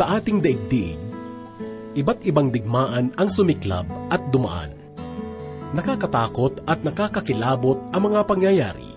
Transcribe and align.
Sa 0.00 0.16
ating 0.16 0.40
daigdig, 0.40 0.96
iba't 1.92 2.24
ibang 2.24 2.48
digmaan 2.48 3.12
ang 3.20 3.28
sumiklab 3.28 3.84
at 4.08 4.32
dumaan. 4.32 4.72
Nakakatakot 5.76 6.64
at 6.64 6.80
nakakakilabot 6.80 7.76
ang 7.92 8.08
mga 8.08 8.24
pangyayari. 8.24 8.96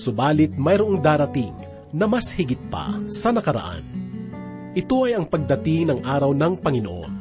Subalit 0.00 0.56
mayroong 0.56 1.04
darating 1.04 1.52
na 1.92 2.08
mas 2.08 2.32
higit 2.32 2.56
pa 2.72 2.96
sa 3.04 3.36
nakaraan. 3.36 3.84
Ito 4.72 5.04
ay 5.04 5.12
ang 5.12 5.28
pagdating 5.28 5.92
ng 5.92 6.00
araw 6.08 6.32
ng 6.32 6.56
Panginoon. 6.56 7.12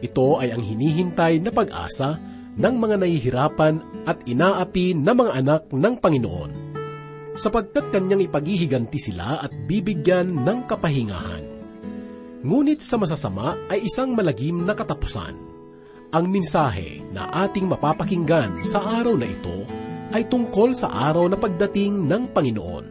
Ito 0.00 0.40
ay 0.40 0.56
ang 0.56 0.64
hinihintay 0.64 1.36
na 1.36 1.52
pag-asa 1.52 2.16
ng 2.56 2.74
mga 2.80 2.96
nahihirapan 2.96 4.08
at 4.08 4.24
inaapi 4.24 4.96
na 4.96 5.12
mga 5.12 5.36
anak 5.36 5.62
ng 5.68 5.94
Panginoon. 6.00 6.50
Sapagkat 7.36 7.92
kanyang 7.92 8.24
ipaghihiganti 8.24 8.96
sila 8.96 9.36
at 9.44 9.52
bibigyan 9.68 10.32
ng 10.32 10.64
kapahingahan. 10.64 11.51
Ngunit 12.42 12.82
sa 12.82 12.98
masasama 12.98 13.54
ay 13.70 13.86
isang 13.86 14.18
malagim 14.18 14.66
na 14.66 14.74
katapusan. 14.74 15.38
Ang 16.10 16.26
mensahe 16.26 16.98
na 17.14 17.30
ating 17.46 17.70
mapapakinggan 17.70 18.66
sa 18.66 18.82
araw 18.98 19.14
na 19.14 19.30
ito 19.30 19.62
ay 20.10 20.26
tungkol 20.26 20.74
sa 20.74 20.90
araw 20.90 21.30
na 21.30 21.38
pagdating 21.38 22.02
ng 22.02 22.34
Panginoon. 22.34 22.86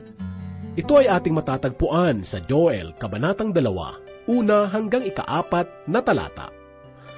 Ito 0.79 0.93
ay 1.03 1.11
ating 1.11 1.35
matatagpuan 1.35 2.23
sa 2.23 2.39
Joel, 2.39 2.95
Kabanatang 2.95 3.51
2, 3.51 4.31
una 4.31 4.71
hanggang 4.71 5.03
ikaapat 5.03 5.83
na 5.91 5.99
talata. 5.99 6.47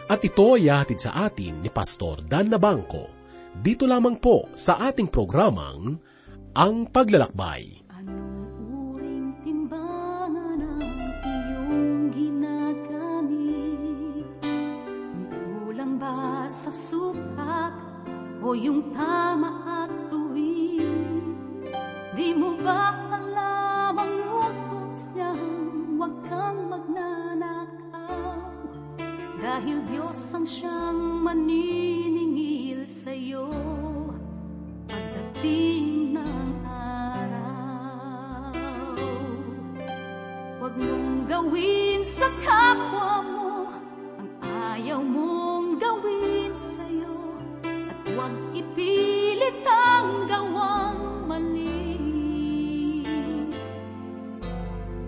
At 0.10 0.20
ito 0.26 0.58
ay 0.58 0.74
hatid 0.74 1.06
sa 1.06 1.30
atin 1.30 1.62
ni 1.62 1.70
Pastor 1.70 2.26
Dan 2.26 2.50
Nabangco, 2.50 3.14
dito 3.54 3.86
lamang 3.86 4.18
po 4.18 4.50
sa 4.58 4.82
ating 4.90 5.06
programang 5.06 6.02
Ang 6.58 6.90
Paglalakbay. 6.90 7.83
O 18.44 18.52
yung 18.52 18.92
tama 18.92 19.88
at 19.88 19.92
tuwid? 20.12 20.84
Di 22.12 22.36
mo 22.36 22.60
ba 22.60 22.92
alam 23.08 23.96
ang 23.96 24.16
utos 24.20 25.08
niyang 25.16 25.40
huwag 25.96 26.12
kang 26.28 26.68
magnanakaw? 26.68 28.36
Dahil 29.40 29.80
Diyos 29.88 30.20
ang 30.36 30.44
siyang 30.44 31.24
maniningil 31.24 32.84
sa'yo 32.84 33.48
pagdating 34.92 36.20
ng 36.20 36.68
araw. 36.68 38.52
Huwag 40.60 40.76
mong 40.76 41.32
gawin 41.32 42.04
sa 42.04 42.28
kapwa 42.44 43.24
mo 43.24 43.72
ang 44.20 44.30
ayaw 44.76 45.00
mong 45.00 45.53
Ipilit 48.74 49.62
ang 49.70 50.26
gawang 50.26 51.30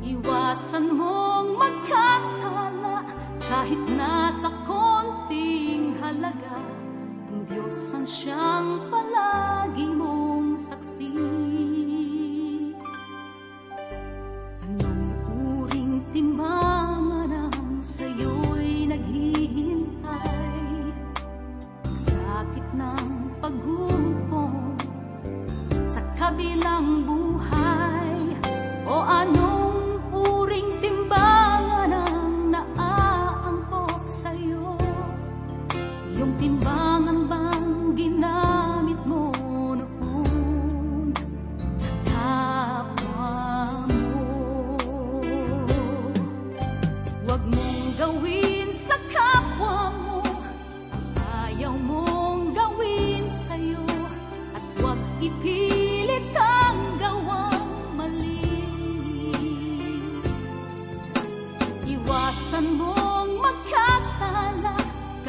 Iwasan 0.06 0.94
mong 0.94 1.58
magkasala 1.58 3.10
Kahit 3.42 3.82
nasa 3.90 4.54
konting 4.70 5.98
halaga. 5.98 6.62
Ang 7.34 7.50
Diyos 7.50 7.90
ang 7.90 8.06
siyang 8.06 8.86
palagi 8.94 9.05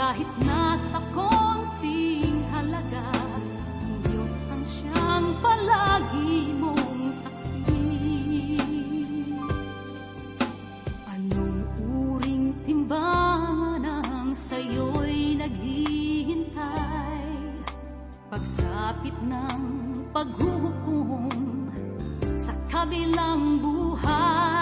kahit 0.06 0.28
nasa 0.46 1.02
konting 1.10 2.44
halaga. 2.54 3.10
Diyos 4.06 4.36
ang 4.54 4.62
siyang 4.62 5.34
mong 6.62 7.10
saksi. 7.10 7.84
Anong 11.10 11.58
uring 11.84 12.54
timbangan 12.64 13.82
ang 13.82 14.30
sa'yo'y 14.30 15.42
naghihintay? 15.42 17.24
Pagsapit 18.30 19.16
ng 19.26 19.75
paghuhukom 20.16 21.28
sa 22.40 22.56
kabilang 22.72 23.60
buhay 23.60 24.55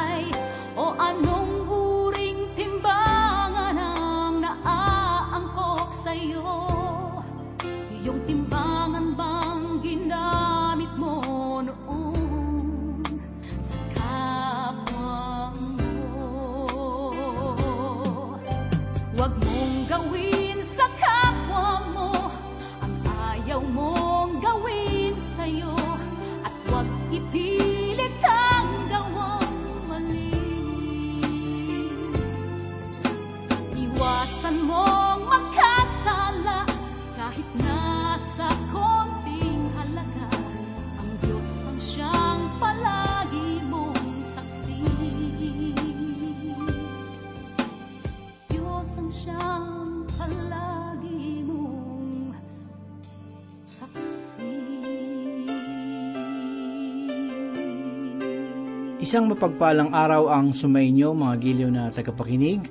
Isang 59.15 59.31
mapagpalang 59.31 59.95
araw 59.95 60.27
ang 60.27 60.51
sumainyo 60.51 61.15
mga 61.15 61.39
giliw 61.39 61.71
na 61.71 61.87
tagapakinig. 61.87 62.67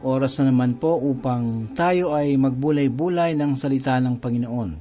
Oras 0.00 0.40
na 0.40 0.48
naman 0.48 0.80
po 0.80 0.96
upang 0.96 1.76
tayo 1.76 2.16
ay 2.16 2.40
magbulay-bulay 2.40 3.36
ng 3.36 3.52
salita 3.52 4.00
ng 4.00 4.16
Panginoon. 4.16 4.80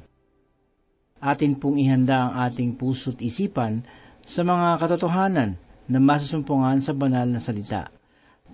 Atin 1.19 1.59
pong 1.59 1.75
ihanda 1.83 2.23
ang 2.23 2.47
ating 2.47 2.79
puso't 2.79 3.19
isipan 3.19 3.83
sa 4.23 4.47
mga 4.47 4.79
katotohanan 4.79 5.59
na 5.91 5.99
masusumpungan 5.99 6.79
sa 6.79 6.95
banal 6.95 7.27
na 7.27 7.43
salita. 7.43 7.91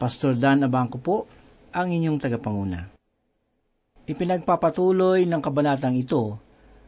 Pastor 0.02 0.34
Dan 0.34 0.66
Abangco 0.66 0.98
po, 0.98 1.30
ang 1.70 1.94
inyong 1.94 2.18
tagapanguna. 2.18 2.90
Ipinagpapatuloy 4.10 5.22
ng 5.30 5.42
kabanatang 5.46 6.02
ito 6.02 6.42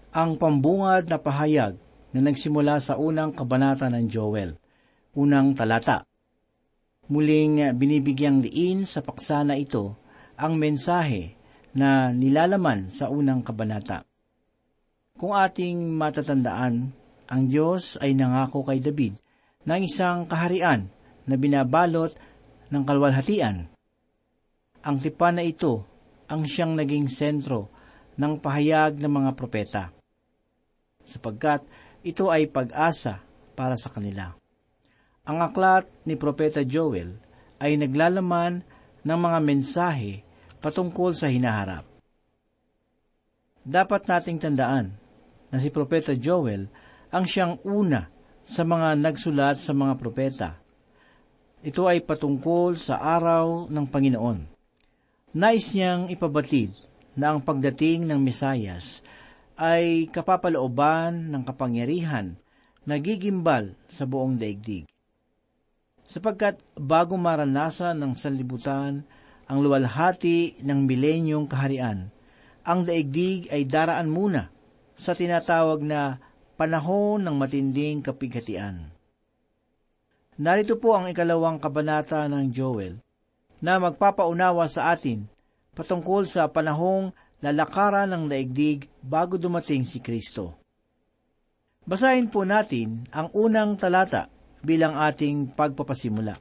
ang 0.10 0.42
pambungad 0.42 1.06
na 1.06 1.22
pahayag 1.22 1.78
na 2.18 2.20
nagsimula 2.26 2.82
sa 2.82 2.98
unang 2.98 3.30
kabanata 3.30 3.86
ng 3.94 4.10
Joel, 4.10 4.58
unang 5.18 5.52
talata. 5.58 6.08
Muling 7.12 7.76
binibigyang 7.76 8.40
diin 8.40 8.88
sa 8.88 9.04
paksa 9.04 9.44
na 9.44 9.60
ito 9.60 10.00
ang 10.40 10.56
mensahe 10.56 11.36
na 11.76 12.16
nilalaman 12.16 12.88
sa 12.88 13.12
unang 13.12 13.44
kabanata. 13.44 14.08
Kung 15.20 15.36
ating 15.36 15.92
matatandaan, 15.92 16.96
ang 17.32 17.42
Diyos 17.48 18.00
ay 18.00 18.16
nangako 18.16 18.64
kay 18.64 18.80
David 18.80 19.20
ng 19.68 19.82
isang 19.84 20.26
kaharian 20.26 20.88
na 21.28 21.36
binabalot 21.38 22.16
ng 22.72 22.84
kalwalhatian. 22.88 23.70
Ang 24.82 24.98
tipan 24.98 25.38
na 25.38 25.46
ito 25.46 25.86
ang 26.26 26.48
siyang 26.48 26.74
naging 26.74 27.12
sentro 27.12 27.70
ng 28.18 28.40
pahayag 28.40 28.98
ng 28.98 29.12
mga 29.12 29.32
propeta, 29.36 29.84
sapagkat 31.04 31.64
ito 32.02 32.32
ay 32.32 32.50
pag-asa 32.50 33.22
para 33.54 33.76
sa 33.78 33.92
kanila. 33.94 34.41
Ang 35.22 35.38
aklat 35.38 35.86
ni 36.02 36.18
Propeta 36.18 36.66
Joel 36.66 37.14
ay 37.62 37.78
naglalaman 37.78 38.66
ng 39.06 39.20
mga 39.22 39.40
mensahe 39.46 40.26
patungkol 40.66 41.14
sa 41.14 41.30
hinaharap. 41.30 41.86
Dapat 43.62 44.10
nating 44.10 44.42
tandaan 44.42 44.98
na 45.54 45.58
si 45.62 45.70
Propeta 45.70 46.18
Joel 46.18 46.66
ang 47.14 47.30
siyang 47.30 47.62
una 47.62 48.10
sa 48.42 48.66
mga 48.66 48.98
nagsulat 48.98 49.62
sa 49.62 49.78
mga 49.78 49.94
propeta. 50.02 50.50
Ito 51.62 51.86
ay 51.86 52.02
patungkol 52.02 52.82
sa 52.82 52.98
araw 52.98 53.70
ng 53.70 53.86
Panginoon. 53.86 54.40
Nais 55.38 55.70
niyang 55.78 56.10
ipabatid 56.10 56.74
na 57.14 57.38
ang 57.38 57.46
pagdating 57.46 58.10
ng 58.10 58.18
Mesayas 58.18 59.06
ay 59.54 60.10
kapapalooban 60.10 61.30
ng 61.30 61.46
kapangyarihan 61.46 62.34
na 62.82 62.98
gigimbal 62.98 63.78
sa 63.86 64.10
buong 64.10 64.42
daigdig. 64.42 64.91
Sapagkat 66.12 66.60
bago 66.76 67.16
maranasan 67.16 67.96
ng 68.04 68.20
sanlibutan 68.20 69.08
ang 69.48 69.58
luwalhati 69.64 70.60
ng 70.60 70.84
milenyong 70.84 71.48
kaharian, 71.48 72.12
ang 72.68 72.84
daigdig 72.84 73.48
ay 73.48 73.64
daraan 73.64 74.12
muna 74.12 74.52
sa 74.92 75.16
tinatawag 75.16 75.80
na 75.80 76.20
panahon 76.60 77.24
ng 77.24 77.32
matinding 77.40 78.04
kapighatian. 78.04 78.92
Narito 80.36 80.76
po 80.76 81.00
ang 81.00 81.08
ikalawang 81.08 81.64
kabanata 81.64 82.28
ng 82.28 82.52
Joel 82.52 83.00
na 83.64 83.80
magpapaunawa 83.80 84.68
sa 84.68 84.92
atin 84.92 85.32
patungkol 85.80 86.28
sa 86.28 86.52
panahong 86.52 87.16
lalakaran 87.40 88.12
ng 88.12 88.28
daigdig 88.28 88.92
bago 89.00 89.40
dumating 89.40 89.88
si 89.88 90.04
Kristo. 90.04 90.60
Basahin 91.88 92.28
po 92.28 92.44
natin 92.44 93.08
ang 93.16 93.32
unang 93.32 93.80
talata 93.80 94.41
bilang 94.62 94.98
ating 94.98 95.54
pagpapasimula. 95.54 96.38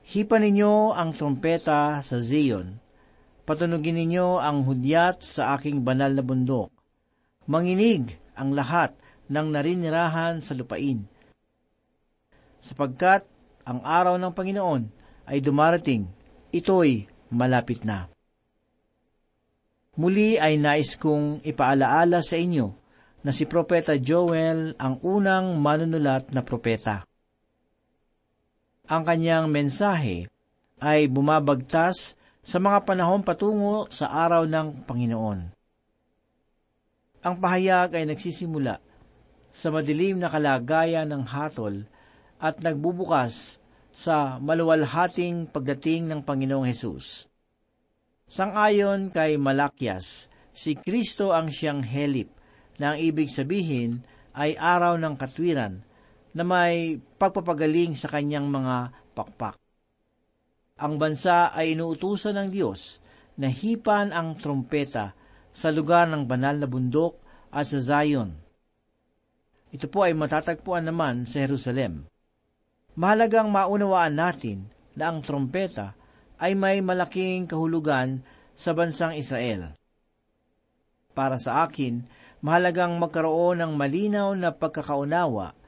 Hipa 0.00 0.40
ninyo 0.40 0.96
ang 0.96 1.12
trompeta 1.12 2.00
sa 2.00 2.16
Zion. 2.20 2.80
Patunugin 3.44 3.96
ninyo 4.00 4.40
ang 4.40 4.64
hudyat 4.64 5.20
sa 5.20 5.56
aking 5.58 5.84
banal 5.84 6.12
na 6.14 6.24
bundok. 6.24 6.72
Manginig 7.50 8.16
ang 8.36 8.54
lahat 8.56 8.94
ng 9.28 9.46
narinirahan 9.52 10.40
sa 10.40 10.56
lupain. 10.56 11.04
Sapagkat 12.60 13.24
ang 13.64 13.80
araw 13.84 14.16
ng 14.20 14.32
Panginoon 14.32 14.82
ay 15.28 15.38
dumarating, 15.40 16.08
ito'y 16.52 17.08
malapit 17.32 17.86
na. 17.86 18.10
Muli 19.98 20.38
ay 20.38 20.56
nais 20.56 20.96
kong 20.96 21.42
ipaalaala 21.44 22.22
sa 22.24 22.38
inyo 22.38 22.72
na 23.20 23.30
si 23.34 23.44
Propeta 23.44 23.98
Joel 24.00 24.72
ang 24.80 24.96
unang 25.04 25.60
manunulat 25.60 26.32
na 26.32 26.40
propeta. 26.40 27.09
Ang 28.90 29.06
kanyang 29.06 29.46
mensahe 29.46 30.26
ay 30.82 31.06
bumabagtas 31.06 32.18
sa 32.42 32.58
mga 32.58 32.82
panahon 32.82 33.22
patungo 33.22 33.86
sa 33.86 34.10
araw 34.10 34.50
ng 34.50 34.82
Panginoon. 34.82 35.38
Ang 37.22 37.34
pahayag 37.38 37.94
ay 37.94 38.10
nagsisimula 38.10 38.82
sa 39.54 39.68
madilim 39.70 40.18
na 40.18 40.26
kalagayan 40.26 41.06
ng 41.06 41.22
hatol 41.22 41.86
at 42.42 42.58
nagbubukas 42.58 43.62
sa 43.94 44.42
maluwalhating 44.42 45.46
pagdating 45.46 46.10
ng 46.10 46.26
Panginoong 46.26 46.66
Hesus. 46.66 47.30
Sangayon 48.26 49.14
kay 49.14 49.38
Malakyas, 49.38 50.26
si 50.50 50.74
Kristo 50.74 51.30
ang 51.30 51.46
siyang 51.46 51.86
helip 51.86 52.34
na 52.82 52.94
ang 52.94 52.98
ibig 52.98 53.30
sabihin 53.30 54.02
ay 54.34 54.58
araw 54.58 54.98
ng 54.98 55.14
katwiran 55.14 55.86
na 56.34 56.46
may 56.46 56.98
pagpapagaling 57.18 57.98
sa 57.98 58.10
kanyang 58.10 58.46
mga 58.46 58.94
pakpak. 59.14 59.58
Ang 60.80 60.96
bansa 60.96 61.52
ay 61.52 61.76
inuutusan 61.76 62.40
ng 62.40 62.48
Diyos 62.48 63.04
na 63.36 63.52
hipan 63.52 64.14
ang 64.16 64.38
trompeta 64.40 65.12
sa 65.50 65.68
lugar 65.68 66.08
ng 66.08 66.24
banal 66.24 66.56
na 66.56 66.68
bundok 66.70 67.20
at 67.52 67.66
sa 67.68 67.82
Zion. 67.82 68.32
Ito 69.70 69.86
po 69.86 70.06
ay 70.06 70.16
matatagpuan 70.16 70.88
naman 70.88 71.28
sa 71.28 71.44
Jerusalem. 71.44 72.06
Mahalagang 72.98 73.52
maunawaan 73.52 74.18
natin 74.18 74.66
na 74.98 75.12
ang 75.12 75.22
trompeta 75.22 75.94
ay 76.40 76.56
may 76.56 76.80
malaking 76.80 77.46
kahulugan 77.46 78.24
sa 78.56 78.72
bansang 78.74 79.14
Israel. 79.14 79.76
Para 81.12 81.36
sa 81.36 81.68
akin, 81.68 82.02
mahalagang 82.40 82.96
magkaroon 82.96 83.60
ng 83.60 83.72
malinaw 83.76 84.32
na 84.34 84.50
pagkakaunawa 84.50 85.59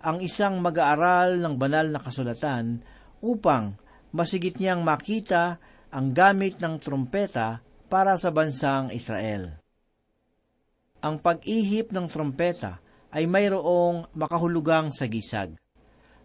ang 0.00 0.24
isang 0.24 0.64
mag-aaral 0.64 1.36
ng 1.36 1.54
banal 1.60 1.92
na 1.92 2.00
kasulatan 2.00 2.80
upang 3.20 3.76
masigit 4.16 4.56
niyang 4.56 4.80
makita 4.80 5.60
ang 5.92 6.16
gamit 6.16 6.56
ng 6.56 6.80
trompeta 6.80 7.60
para 7.90 8.16
sa 8.16 8.32
bansang 8.32 8.94
Israel. 8.96 9.60
Ang 11.04 11.20
pag-ihip 11.20 11.92
ng 11.92 12.06
trompeta 12.08 12.80
ay 13.10 13.26
mayroong 13.26 14.08
makahulugang 14.16 14.94
sagisag. 14.94 15.56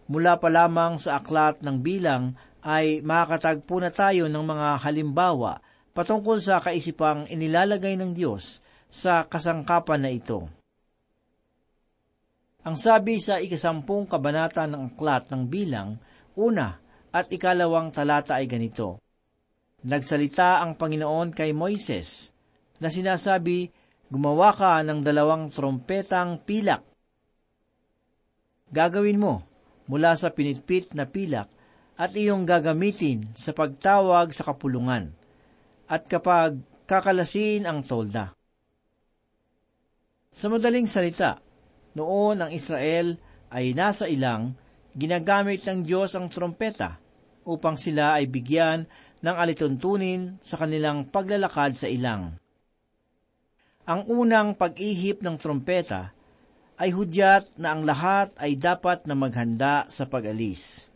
Mula 0.05 0.37
pa 0.37 0.53
lamang 0.53 1.01
sa 1.01 1.17
aklat 1.17 1.65
ng 1.65 1.81
bilang 1.81 2.37
ay 2.61 3.01
makakatagpo 3.01 3.75
na 3.81 3.89
tayo 3.89 4.29
ng 4.29 4.45
mga 4.45 4.69
halimbawa 4.85 5.59
patungkol 5.95 6.37
sa 6.43 6.61
kaisipang 6.61 7.25
inilalagay 7.31 7.97
ng 7.97 8.13
Diyos 8.13 8.61
sa 8.91 9.25
kasangkapan 9.25 10.01
na 10.05 10.11
ito. 10.13 10.45
Ang 12.65 12.81
sabi 12.81 13.21
sa 13.21 13.37
ikasampung 13.37 14.09
kabanata 14.09 14.65
ng 14.65 14.97
aklat 14.97 15.29
ng 15.29 15.45
bilang, 15.45 16.01
una 16.33 16.81
at 17.13 17.29
ikalawang 17.29 17.93
talata 17.93 18.41
ay 18.41 18.49
ganito, 18.49 19.05
Nagsalita 19.85 20.65
ang 20.65 20.73
Panginoon 20.73 21.29
kay 21.29 21.53
Moises 21.53 22.33
na 22.81 22.89
sinasabi, 22.89 23.69
Gumawa 24.09 24.53
ka 24.53 24.81
ng 24.81 25.01
dalawang 25.01 25.53
trompetang 25.53 26.41
pilak. 26.41 26.81
Gagawin 28.73 29.21
mo 29.21 29.45
mula 29.85 30.17
sa 30.17 30.33
pinitpit 30.33 30.93
na 30.97 31.05
pilak 31.05 31.49
at 31.97 32.17
iyong 32.17 32.49
gagamitin 32.49 33.29
sa 33.37 33.53
pagtawag 33.53 34.33
sa 34.33 34.45
kapulungan 34.45 35.13
at 35.85 36.05
kapag 36.09 36.57
kakalasin 36.89 37.69
ang 37.69 37.85
tolda. 37.85 38.33
Sa 40.33 40.49
madaling 40.49 40.89
salita, 40.89 41.44
noon 41.95 42.43
ang 42.43 42.51
Israel 42.51 43.15
ay 43.49 43.71
nasa 43.71 44.05
ilang, 44.05 44.53
ginagamit 44.95 45.63
ng 45.63 45.83
Diyos 45.83 46.15
ang 46.15 46.27
trompeta 46.27 46.99
upang 47.47 47.79
sila 47.79 48.19
ay 48.19 48.27
bigyan 48.27 48.87
ng 49.23 49.35
alituntunin 49.35 50.37
sa 50.43 50.59
kanilang 50.59 51.07
paglalakad 51.07 51.73
sa 51.79 51.87
ilang. 51.87 52.35
Ang 53.85 54.01
unang 54.09 54.57
pag-ihip 54.57 55.21
ng 55.21 55.37
trompeta 55.37 56.11
ay 56.75 56.91
hudyat 56.91 57.55
na 57.55 57.71
ang 57.71 57.87
lahat 57.87 58.33
ay 58.35 58.59
dapat 58.59 59.07
na 59.07 59.15
maghanda 59.15 59.87
sa 59.87 60.09
pag-alis. 60.09 60.89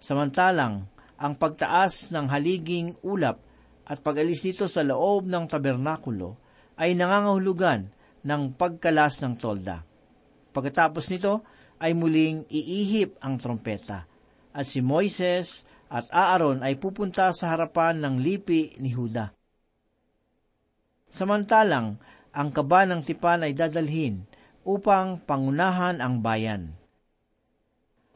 Samantalang, 0.00 0.88
ang 1.20 1.36
pagtaas 1.36 2.08
ng 2.08 2.32
haliging 2.32 2.96
ulap 3.04 3.44
at 3.84 4.00
pag-alis 4.00 4.40
nito 4.46 4.64
sa 4.64 4.80
loob 4.80 5.28
ng 5.28 5.44
tabernakulo 5.44 6.40
ay 6.80 6.96
nangangahulugan 6.96 7.92
ng 8.24 8.42
pagkalas 8.56 9.20
ng 9.20 9.36
tolda. 9.36 9.89
Pagkatapos 10.50 11.06
nito 11.10 11.46
ay 11.80 11.94
muling 11.94 12.44
iihip 12.50 13.16
ang 13.22 13.40
trompeta 13.40 14.04
at 14.50 14.66
si 14.66 14.82
Moises 14.82 15.64
at 15.90 16.06
Aaron 16.10 16.62
ay 16.62 16.78
pupunta 16.78 17.30
sa 17.34 17.54
harapan 17.54 17.98
ng 17.98 18.14
lipi 18.22 18.74
ni 18.78 18.94
Huda. 18.94 19.34
Samantalang, 21.10 21.98
ang 22.30 22.48
kaba 22.54 22.86
ng 22.86 23.02
tipan 23.02 23.42
ay 23.42 23.50
dadalhin 23.58 24.22
upang 24.62 25.18
pangunahan 25.18 25.98
ang 25.98 26.22
bayan. 26.22 26.78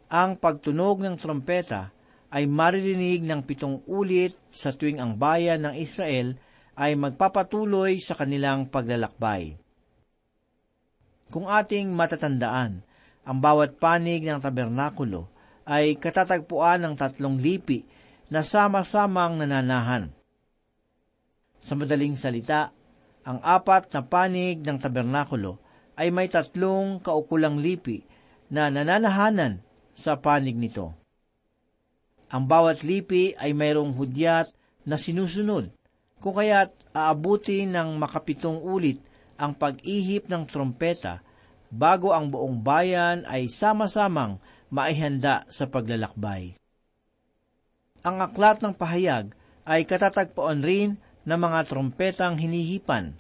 Ang 0.06 0.38
pagtunog 0.38 1.02
ng 1.02 1.18
trompeta 1.18 1.90
ay 2.30 2.46
maririnig 2.46 3.26
ng 3.26 3.42
pitong 3.42 3.82
ulit 3.90 4.38
sa 4.54 4.70
tuwing 4.70 5.02
ang 5.02 5.18
bayan 5.18 5.66
ng 5.66 5.74
Israel 5.74 6.38
ay 6.78 6.94
magpapatuloy 6.94 7.98
sa 7.98 8.14
kanilang 8.14 8.70
paglalakbay. 8.70 9.63
Kung 11.34 11.50
ating 11.50 11.90
matatandaan, 11.90 12.86
ang 13.26 13.38
bawat 13.42 13.82
panig 13.82 14.22
ng 14.22 14.38
tabernakulo 14.38 15.26
ay 15.66 15.98
katatagpuan 15.98 16.86
ng 16.86 16.94
tatlong 16.94 17.42
lipi 17.42 17.82
na 18.30 18.46
sama-samang 18.46 19.42
nananahan. 19.42 20.14
Sa 21.58 21.74
madaling 21.74 22.14
salita, 22.14 22.70
ang 23.26 23.42
apat 23.42 23.90
na 23.90 24.06
panig 24.06 24.62
ng 24.62 24.78
tabernakulo 24.78 25.58
ay 25.98 26.14
may 26.14 26.30
tatlong 26.30 27.02
kaukulang 27.02 27.58
lipi 27.58 28.06
na 28.54 28.70
nananahanan 28.70 29.58
sa 29.90 30.14
panig 30.14 30.54
nito. 30.54 30.94
Ang 32.30 32.46
bawat 32.46 32.86
lipi 32.86 33.34
ay 33.34 33.50
mayroong 33.58 33.90
hudyat 33.98 34.54
na 34.86 34.94
sinusunod, 34.94 35.74
kung 36.22 36.38
kaya't 36.38 36.70
aabuti 36.94 37.66
ng 37.66 37.98
makapitong 37.98 38.62
ulit 38.62 39.02
ang 39.40 39.54
pag-ihip 39.54 40.30
ng 40.30 40.44
trompeta 40.46 41.24
bago 41.74 42.14
ang 42.14 42.30
buong 42.30 42.62
bayan 42.62 43.26
ay 43.26 43.50
sama-samang 43.50 44.38
maihanda 44.70 45.42
sa 45.50 45.66
paglalakbay. 45.66 46.54
Ang 48.04 48.16
aklat 48.20 48.60
ng 48.62 48.74
pahayag 48.76 49.32
ay 49.64 49.88
katatagpuan 49.88 50.60
rin 50.60 51.00
ng 51.24 51.40
mga 51.40 51.60
trompetang 51.66 52.36
hinihipan. 52.36 53.16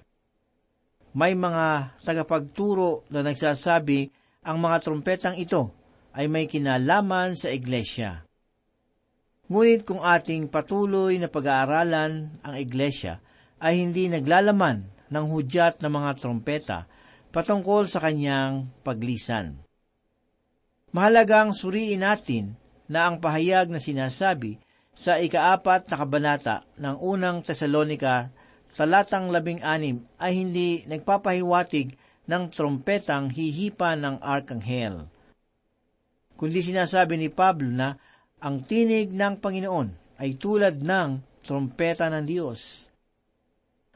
May 1.14 1.32
mga 1.32 1.96
tagapagturo 2.04 3.08
na 3.08 3.24
nagsasabi 3.24 4.12
ang 4.44 4.60
mga 4.60 4.76
trompetang 4.84 5.36
ito 5.40 5.72
ay 6.14 6.28
may 6.28 6.46
kinalaman 6.46 7.34
sa 7.34 7.50
iglesia. 7.50 8.22
Ngunit 9.48 9.84
kung 9.84 10.00
ating 10.00 10.48
patuloy 10.48 11.16
na 11.20 11.28
pag-aaralan 11.28 12.40
ang 12.40 12.54
iglesia, 12.56 13.20
ay 13.60 13.80
hindi 13.80 14.08
naglalaman 14.12 14.93
ng 15.10 15.24
hudyat 15.28 15.80
ng 15.80 15.92
mga 15.92 16.10
trompeta 16.20 16.78
patungkol 17.34 17.90
sa 17.90 17.98
kanyang 17.98 18.70
paglisan. 18.86 19.58
Mahalagang 20.94 21.50
suriin 21.50 22.06
natin 22.06 22.54
na 22.86 23.10
ang 23.10 23.18
pahayag 23.18 23.66
na 23.66 23.82
sinasabi 23.82 24.62
sa 24.94 25.18
ikaapat 25.18 25.90
na 25.90 25.96
kabanata 25.98 26.56
ng 26.78 26.96
unang 27.02 27.42
Tesalonika 27.42 28.30
talatang 28.78 29.34
labing 29.34 29.62
anim 29.66 30.06
ay 30.22 30.38
hindi 30.38 30.86
nagpapahiwatig 30.86 31.98
ng 32.30 32.42
trompetang 32.54 33.34
hihipa 33.34 33.98
ng 33.98 34.22
arkanghel. 34.22 35.10
Kundi 36.34 36.62
sinasabi 36.62 37.18
ni 37.18 37.28
Pablo 37.30 37.70
na 37.70 37.94
ang 38.42 38.62
tinig 38.62 39.10
ng 39.10 39.38
Panginoon 39.38 40.18
ay 40.22 40.38
tulad 40.38 40.78
ng 40.78 41.42
trompeta 41.42 42.06
ng 42.10 42.24
Diyos. 42.26 42.90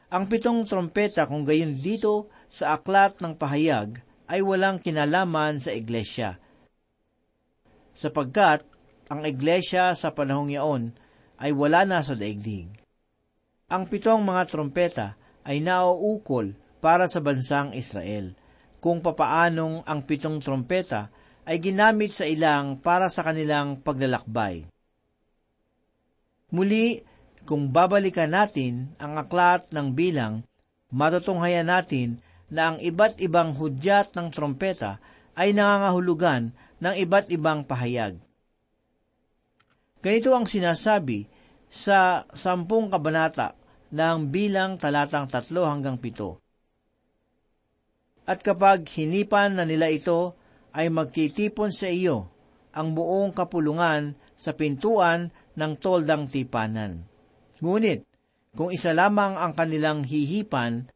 Ang 0.09 0.25
pitong 0.25 0.65
trompeta 0.65 1.29
kung 1.29 1.45
gayon 1.45 1.77
dito 1.77 2.33
sa 2.49 2.77
aklat 2.77 3.21
ng 3.21 3.37
pahayag 3.37 4.01
ay 4.29 4.41
walang 4.41 4.81
kinalaman 4.81 5.61
sa 5.61 5.73
iglesia– 5.73 6.35
sapagkat 7.99 8.63
ang 9.11 9.27
iglesia 9.27 9.91
sa 9.91 10.15
panahong 10.15 10.55
yaon 10.55 10.95
ay 11.35 11.51
wala 11.51 11.83
na 11.83 11.99
sa 11.99 12.15
daigdig. 12.15 12.71
Ang 13.67 13.91
pitong 13.91 14.23
mga 14.23 14.43
trompeta 14.47 15.07
ay 15.43 15.59
nauukol 15.59 16.55
para 16.79 17.11
sa 17.11 17.19
bansang 17.19 17.75
Israel, 17.75 18.39
kung 18.79 19.03
papaanong 19.03 19.83
ang 19.83 20.07
pitong 20.07 20.39
trompeta 20.39 21.11
ay 21.43 21.59
ginamit 21.59 22.15
sa 22.15 22.23
ilang 22.23 22.79
para 22.79 23.11
sa 23.11 23.27
kanilang 23.27 23.83
paglalakbay. 23.83 24.63
Muli, 26.55 27.03
kung 27.47 27.71
babalikan 27.71 28.31
natin 28.31 28.95
ang 28.99 29.19
aklat 29.19 29.67
ng 29.71 29.93
bilang, 29.95 30.43
matutunghayan 30.89 31.69
natin 31.69 32.19
na 32.49 32.73
ang 32.73 32.77
iba't 32.81 33.21
ibang 33.21 33.53
hudyat 33.53 34.15
ng 34.17 34.33
trompeta 34.33 34.97
ay 35.37 35.53
nangangahulugan 35.53 36.51
ng 36.81 36.93
iba't 36.97 37.29
ibang 37.29 37.63
pahayag. 37.63 38.17
Ganito 39.99 40.31
ang 40.31 40.47
sinasabi 40.47 41.27
sa 41.69 42.25
sampung 42.31 42.89
kabanata 42.89 43.53
ng 43.91 44.31
bilang 44.31 44.79
talatang 44.79 45.27
tatlo 45.27 45.67
hanggang 45.67 45.99
pito. 45.99 46.39
At 48.29 48.45
kapag 48.45 48.85
hinipan 48.85 49.57
na 49.57 49.65
nila 49.65 49.89
ito, 49.89 50.37
ay 50.69 50.93
magtitipon 50.93 51.73
sa 51.73 51.89
iyo 51.89 52.29
ang 52.69 52.93
buong 52.93 53.33
kapulungan 53.33 54.13
sa 54.37 54.53
pintuan 54.53 55.33
ng 55.57 55.71
toldang 55.81 56.29
tipanan. 56.29 57.09
Ngunit, 57.59 58.07
kung 58.55 58.71
isa 58.71 58.95
lamang 58.95 59.35
ang 59.35 59.51
kanilang 59.53 60.07
hihipan, 60.07 60.87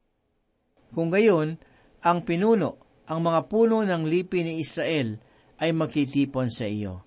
kung 0.96 1.12
gayon, 1.12 1.60
ang 2.04 2.24
pinuno, 2.24 2.80
ang 3.08 3.20
mga 3.24 3.52
puno 3.52 3.84
ng 3.84 4.04
lipi 4.08 4.44
ni 4.44 4.64
Israel 4.64 5.20
ay 5.60 5.76
magtitipon 5.76 6.48
sa 6.48 6.68
iyo. 6.68 7.04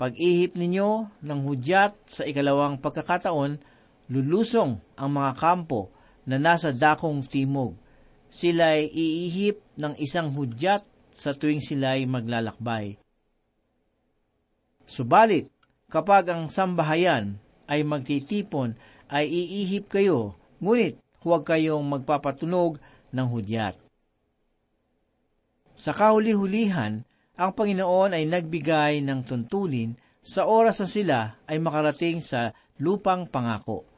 Pag-ihip 0.00 0.56
ninyo 0.56 1.20
ng 1.20 1.40
hudyat 1.44 1.92
sa 2.08 2.24
ikalawang 2.24 2.80
pagkakataon, 2.80 3.60
lulusong 4.08 4.80
ang 4.96 5.10
mga 5.12 5.32
kampo 5.36 5.92
na 6.24 6.40
nasa 6.40 6.72
dakong 6.72 7.20
timog. 7.28 7.76
Sila'y 8.32 8.88
iihip 8.88 9.60
ng 9.76 9.98
isang 10.00 10.32
hudyat 10.32 10.86
sa 11.12 11.36
tuwing 11.36 11.60
sila'y 11.60 12.08
maglalakbay. 12.08 12.96
Subalit, 14.88 15.52
kapag 15.90 16.32
ang 16.32 16.48
sambahayan 16.48 17.36
ay 17.70 17.86
magtitipon, 17.86 18.74
ay 19.06 19.30
iihip 19.30 19.86
kayo, 19.86 20.34
ngunit 20.58 20.98
huwag 21.22 21.46
kayong 21.46 21.86
magpapatunog 21.86 22.82
ng 23.14 23.26
hudyat. 23.30 23.78
Sa 25.78 25.94
kahuli-hulihan, 25.94 27.06
ang 27.40 27.50
Panginoon 27.56 28.12
ay 28.12 28.28
nagbigay 28.28 29.00
ng 29.00 29.24
tuntunin 29.24 29.96
sa 30.20 30.44
oras 30.44 30.82
na 30.84 30.88
sila 30.90 31.18
ay 31.48 31.56
makarating 31.56 32.20
sa 32.20 32.52
lupang 32.76 33.24
pangako. 33.24 33.88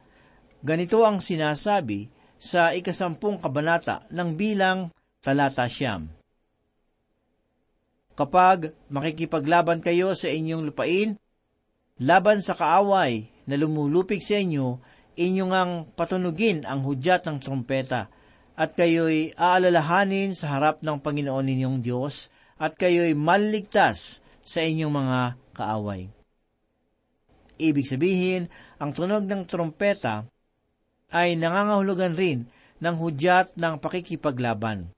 Ganito 0.63 1.03
ang 1.03 1.19
sinasabi 1.19 2.07
sa 2.39 2.71
ikasampung 2.71 3.43
kabanata 3.43 4.07
ng 4.07 4.29
bilang 4.39 4.95
talata 5.19 5.67
siyam. 5.67 6.07
Kapag 8.13 8.71
makikipaglaban 8.87 9.81
kayo 9.83 10.13
sa 10.13 10.29
inyong 10.31 10.69
lupain, 10.69 11.19
laban 11.99 12.39
sa 12.39 12.53
kaaway 12.53 13.32
na 13.47 13.55
lumulupig 13.59 14.23
sa 14.23 14.39
inyo, 14.39 14.79
inyong 15.19 15.53
ang 15.53 15.71
patunugin 15.93 16.65
ang 16.65 16.81
hudyat 16.81 17.27
ng 17.29 17.37
trompeta 17.43 18.09
at 18.53 18.77
kayo'y 18.77 19.33
aalalahanin 19.33 20.37
sa 20.37 20.57
harap 20.57 20.81
ng 20.85 21.01
Panginoon 21.01 21.45
ninyong 21.45 21.77
Diyos 21.81 22.29
at 22.57 22.77
kayo'y 22.77 23.17
maligtas 23.17 24.21
sa 24.45 24.61
inyong 24.61 24.93
mga 24.93 25.19
kaaway. 25.57 26.09
Ibig 27.57 27.85
sabihin, 27.85 28.49
ang 28.81 28.93
tunog 28.93 29.25
ng 29.25 29.45
trompeta 29.45 30.25
ay 31.13 31.37
nangangahulugan 31.37 32.17
rin 32.17 32.49
ng 32.81 32.95
hudyat 32.97 33.53
ng 33.53 33.77
pakikipaglaban. 33.77 34.89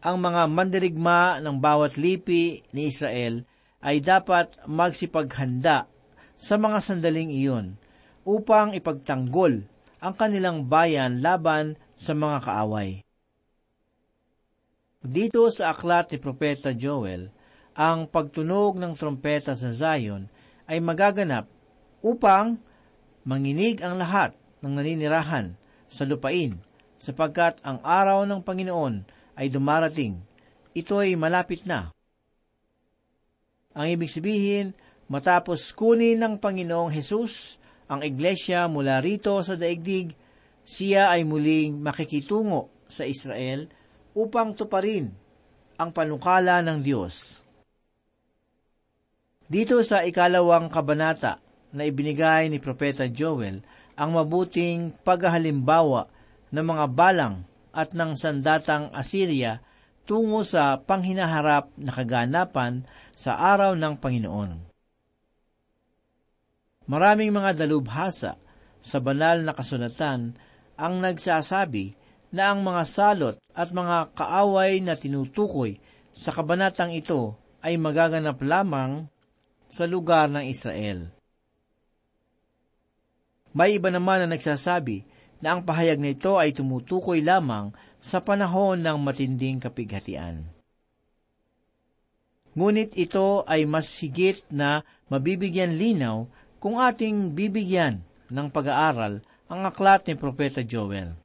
Ang 0.00 0.16
mga 0.16 0.48
mandirigma 0.48 1.44
ng 1.44 1.60
bawat 1.60 2.00
lipi 2.00 2.64
ni 2.72 2.88
Israel 2.88 3.44
ay 3.84 4.00
dapat 4.00 4.56
magsipaghanda 4.64 5.89
sa 6.40 6.56
mga 6.56 6.80
sandaling 6.80 7.28
iyon 7.28 7.76
upang 8.24 8.72
ipagtanggol 8.72 9.68
ang 10.00 10.14
kanilang 10.16 10.64
bayan 10.64 11.20
laban 11.20 11.76
sa 11.92 12.16
mga 12.16 12.40
kaaway. 12.40 13.04
Dito 15.04 15.44
sa 15.52 15.76
aklat 15.76 16.08
ni 16.12 16.16
Propeta 16.16 16.72
Joel, 16.72 17.28
ang 17.76 18.08
pagtunog 18.08 18.80
ng 18.80 18.96
trompeta 18.96 19.52
sa 19.52 19.68
Zion 19.68 20.32
ay 20.64 20.80
magaganap 20.80 21.44
upang 22.00 22.56
manginig 23.24 23.84
ang 23.84 24.00
lahat 24.00 24.32
ng 24.64 24.72
naninirahan 24.80 25.56
sa 25.88 26.08
lupain 26.08 26.56
sapagkat 27.00 27.60
ang 27.64 27.80
araw 27.84 28.24
ng 28.24 28.40
Panginoon 28.44 29.04
ay 29.36 29.48
dumarating. 29.48 30.20
Ito 30.76 31.00
ay 31.00 31.16
malapit 31.16 31.64
na. 31.64 31.92
Ang 33.72 33.86
ibig 33.96 34.12
sabihin, 34.12 34.76
matapos 35.10 35.74
kunin 35.74 36.22
ng 36.22 36.38
Panginoong 36.38 36.94
Hesus 36.94 37.58
ang 37.90 38.06
iglesia 38.06 38.70
mula 38.70 39.02
rito 39.02 39.34
sa 39.42 39.58
daigdig, 39.58 40.14
siya 40.62 41.10
ay 41.10 41.26
muling 41.26 41.82
makikitungo 41.82 42.70
sa 42.86 43.02
Israel 43.02 43.66
upang 44.14 44.54
tuparin 44.54 45.10
ang 45.74 45.90
panukala 45.90 46.62
ng 46.62 46.78
Diyos. 46.78 47.42
Dito 49.50 49.82
sa 49.82 50.06
ikalawang 50.06 50.70
kabanata 50.70 51.42
na 51.74 51.82
ibinigay 51.82 52.46
ni 52.46 52.62
Propeta 52.62 53.10
Joel 53.10 53.66
ang 53.98 54.14
mabuting 54.14 54.94
paghahalimbawa 55.02 56.06
ng 56.54 56.62
mga 56.62 56.86
balang 56.94 57.42
at 57.74 57.90
ng 57.90 58.14
sandatang 58.14 58.94
Assyria 58.94 59.58
tungo 60.06 60.46
sa 60.46 60.78
panghinaharap 60.78 61.74
na 61.74 61.90
kaganapan 61.90 62.86
sa 63.18 63.34
araw 63.34 63.74
ng 63.74 63.94
Panginoon. 63.98 64.69
Maraming 66.90 67.30
mga 67.30 67.54
dalubhasa 67.54 68.34
sa 68.82 68.98
banal 68.98 69.46
na 69.46 69.54
kasunatan 69.54 70.34
ang 70.74 70.94
nagsasabi 70.98 71.94
na 72.34 72.50
ang 72.50 72.66
mga 72.66 72.82
salot 72.82 73.36
at 73.54 73.70
mga 73.70 74.10
kaaway 74.18 74.82
na 74.82 74.98
tinutukoy 74.98 75.78
sa 76.10 76.34
kabanatang 76.34 76.90
ito 76.90 77.38
ay 77.62 77.78
magaganap 77.78 78.42
lamang 78.42 79.06
sa 79.70 79.86
lugar 79.86 80.26
ng 80.34 80.42
Israel. 80.50 81.14
May 83.54 83.78
iba 83.78 83.94
naman 83.94 84.26
na 84.26 84.34
nagsasabi 84.34 85.06
na 85.38 85.54
ang 85.54 85.62
pahayag 85.62 86.02
na 86.02 86.10
ito 86.10 86.42
ay 86.42 86.50
tumutukoy 86.50 87.22
lamang 87.22 87.70
sa 88.02 88.18
panahon 88.18 88.82
ng 88.82 88.98
matinding 88.98 89.62
kapighatian. 89.62 90.42
Ngunit 92.58 92.98
ito 92.98 93.46
ay 93.46 93.62
mas 93.62 93.94
higit 94.02 94.42
na 94.50 94.82
mabibigyan 95.06 95.78
linaw 95.78 96.26
kung 96.60 96.76
ating 96.76 97.32
bibigyan 97.32 98.04
ng 98.28 98.52
pag-aaral 98.52 99.24
ang 99.50 99.60
aklat 99.64 100.06
ni 100.06 100.14
Propeta 100.14 100.60
Joel. 100.60 101.16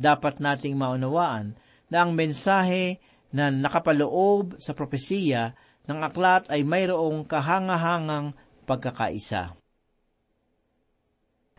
Dapat 0.00 0.40
nating 0.40 0.78
maunawaan 0.78 1.58
na 1.92 2.06
ang 2.06 2.16
mensahe 2.16 3.02
na 3.34 3.52
nakapaloob 3.52 4.56
sa 4.56 4.72
propesiya 4.72 5.52
ng 5.84 6.00
aklat 6.00 6.48
ay 6.48 6.64
mayroong 6.64 7.26
kahangahangang 7.26 8.32
pagkakaisa. 8.64 9.58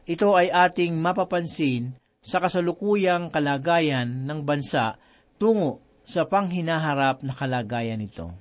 Ito 0.08 0.34
ay 0.34 0.50
ating 0.50 0.98
mapapansin 0.98 1.94
sa 2.24 2.42
kasalukuyang 2.42 3.30
kalagayan 3.30 4.26
ng 4.26 4.42
bansa 4.42 4.98
tungo 5.38 5.84
sa 6.02 6.26
panghinaharap 6.26 7.22
na 7.22 7.38
kalagayan 7.38 8.02
nito. 8.02 8.34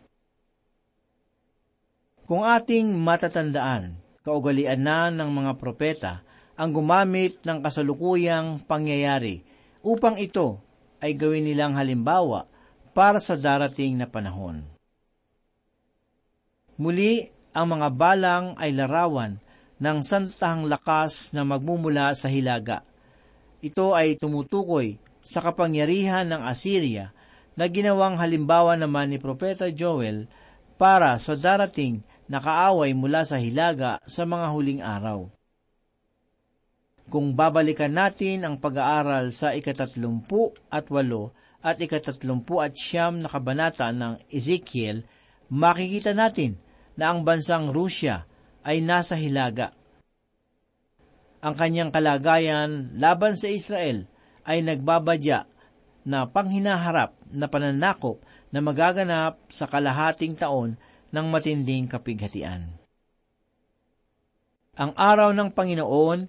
Kung 2.31 2.47
ating 2.47 2.95
matatandaan, 2.95 3.99
kaugalian 4.23 4.79
na 4.79 5.11
ng 5.11 5.35
mga 5.35 5.53
propeta 5.59 6.23
ang 6.55 6.71
gumamit 6.71 7.43
ng 7.43 7.59
kasalukuyang 7.59 8.63
pangyayari 8.71 9.43
upang 9.83 10.15
ito 10.15 10.63
ay 11.03 11.19
gawin 11.19 11.51
nilang 11.51 11.75
halimbawa 11.75 12.47
para 12.95 13.19
sa 13.19 13.35
darating 13.35 13.99
na 13.99 14.07
panahon. 14.07 14.63
Muli, 16.79 17.27
ang 17.51 17.67
mga 17.67 17.89
balang 17.99 18.55
ay 18.63 18.79
larawan 18.79 19.43
ng 19.83 19.99
santahang 20.07 20.71
lakas 20.71 21.35
na 21.35 21.43
magmumula 21.43 22.15
sa 22.15 22.31
hilaga. 22.31 22.87
Ito 23.59 23.99
ay 23.99 24.23
tumutukoy 24.23 25.03
sa 25.19 25.43
kapangyarihan 25.43 26.31
ng 26.31 26.47
Assyria 26.47 27.11
na 27.59 27.67
ginawang 27.67 28.23
halimbawa 28.23 28.79
naman 28.79 29.11
ni 29.11 29.19
Propeta 29.19 29.67
Joel 29.67 30.31
para 30.79 31.19
sa 31.19 31.35
darating 31.35 32.07
na 32.31 32.39
kaaway 32.39 32.95
mula 32.95 33.27
sa 33.27 33.43
hilaga 33.43 33.99
sa 34.07 34.23
mga 34.23 34.47
huling 34.55 34.83
araw. 34.87 35.27
Kung 37.11 37.35
babalikan 37.35 37.91
natin 37.91 38.47
ang 38.47 38.63
pag-aaral 38.63 39.35
sa 39.35 39.51
ikatatlumpu 39.51 40.55
at 40.71 40.87
walo 40.95 41.35
at 41.59 41.83
ikatatlumpu 41.83 42.63
at 42.63 42.79
siyam 42.79 43.19
na 43.19 43.27
kabanata 43.27 43.91
ng 43.91 44.31
Ezekiel, 44.31 45.03
makikita 45.51 46.15
natin 46.15 46.55
na 46.95 47.11
ang 47.11 47.27
bansang 47.27 47.75
Rusya 47.75 48.31
ay 48.63 48.79
nasa 48.79 49.19
hilaga. 49.19 49.75
Ang 51.43 51.59
kanyang 51.59 51.91
kalagayan 51.91 52.95
laban 52.95 53.35
sa 53.35 53.51
Israel 53.51 54.07
ay 54.47 54.63
nagbabadya 54.63 55.51
na 56.07 56.31
panghinaharap 56.31 57.19
na 57.35 57.51
pananakop 57.51 58.23
na 58.55 58.63
magaganap 58.63 59.43
sa 59.51 59.67
kalahating 59.67 60.39
taon 60.39 60.79
ng 61.11 61.27
matinding 61.31 61.91
kapighatian. 61.91 62.81
Ang 64.79 64.97
araw 64.97 65.35
ng 65.35 65.51
Panginoon 65.53 66.21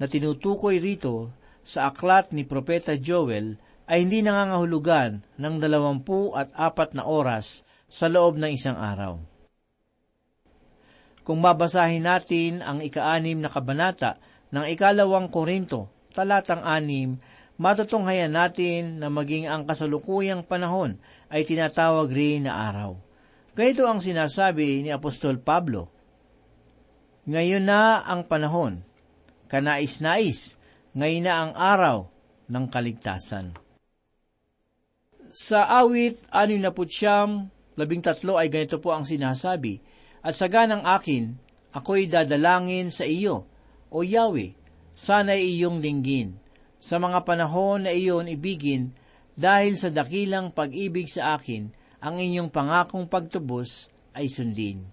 na 0.00 0.06
tinutukoy 0.08 0.80
rito 0.80 1.30
sa 1.60 1.92
aklat 1.92 2.32
ni 2.32 2.42
Propeta 2.48 2.96
Joel 2.96 3.60
ay 3.86 4.06
hindi 4.06 4.24
nangangahulugan 4.24 5.22
ng 5.36 5.54
dalawampu 5.60 6.32
at 6.34 6.48
apat 6.56 6.96
na 6.96 7.04
oras 7.04 7.62
sa 7.90 8.06
loob 8.06 8.38
ng 8.38 8.50
isang 8.54 8.78
araw. 8.78 9.18
Kung 11.20 11.44
babasahin 11.44 12.06
natin 12.06 12.64
ang 12.64 12.80
ikaanim 12.80 13.38
na 13.38 13.52
kabanata 13.52 14.16
ng 14.50 14.66
ikalawang 14.72 15.28
Korinto, 15.28 15.90
talatang 16.10 16.64
anim, 16.64 17.20
matutunghayan 17.60 18.32
natin 18.32 18.98
na 18.98 19.12
maging 19.12 19.46
ang 19.46 19.68
kasalukuyang 19.68 20.42
panahon 20.42 20.96
ay 21.28 21.44
tinatawag 21.44 22.08
rin 22.10 22.48
na 22.48 22.72
araw. 22.72 23.09
Ganito 23.50 23.82
ang 23.90 23.98
sinasabi 23.98 24.86
ni 24.86 24.94
Apostol 24.94 25.42
Pablo, 25.42 25.90
Ngayon 27.26 27.66
na 27.66 27.98
ang 28.06 28.22
panahon, 28.22 28.86
kanais-nais, 29.50 30.54
ngayon 30.94 31.24
na 31.26 31.34
ang 31.34 31.52
araw 31.58 31.98
ng 32.46 32.64
kaligtasan. 32.70 33.58
Sa 35.34 35.66
awit 35.66 36.22
69, 36.30 37.74
labing 37.74 38.02
ay 38.38 38.48
ganito 38.50 38.78
po 38.78 38.94
ang 38.94 39.02
sinasabi, 39.02 39.82
At 40.22 40.38
sa 40.38 40.46
ganang 40.46 40.86
akin, 40.86 41.34
ako'y 41.74 42.06
dadalangin 42.06 42.94
sa 42.94 43.02
iyo, 43.02 43.50
o 43.90 44.06
Yahweh, 44.06 44.54
sana 44.94 45.34
iyong 45.34 45.82
linggin, 45.82 46.38
sa 46.78 47.02
mga 47.02 47.26
panahon 47.26 47.82
na 47.82 47.90
iyon 47.90 48.30
ibigin, 48.30 48.94
dahil 49.34 49.74
sa 49.74 49.90
dakilang 49.90 50.54
pag-ibig 50.54 51.10
sa 51.10 51.34
akin, 51.34 51.79
ang 52.00 52.16
inyong 52.16 52.48
pangakong 52.48 53.06
pagtubos 53.06 53.92
ay 54.16 54.26
sundin. 54.26 54.88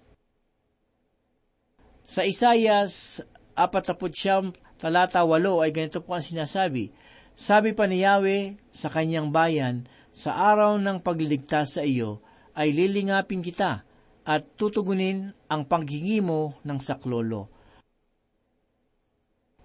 Sa 2.08 2.24
Isayas 2.24 3.20
apataput 3.52 4.14
siyam, 4.14 4.54
talata 4.80 5.24
walo 5.26 5.60
ay 5.60 5.74
ganito 5.74 6.00
po 6.00 6.16
ang 6.16 6.24
sinasabi, 6.24 6.88
Sabi 7.38 7.76
pa 7.76 7.84
ni 7.84 8.00
Yahweh 8.06 8.56
sa 8.72 8.88
kanyang 8.88 9.28
bayan, 9.28 9.84
sa 10.14 10.34
araw 10.34 10.80
ng 10.80 11.04
pagliligtas 11.04 11.78
sa 11.78 11.82
iyo, 11.84 12.24
ay 12.58 12.74
lilingapin 12.74 13.44
kita 13.44 13.86
at 14.26 14.42
tutugunin 14.58 15.30
ang 15.46 15.62
paghingi 15.66 16.18
mo 16.18 16.58
ng 16.66 16.78
saklolo. 16.82 17.46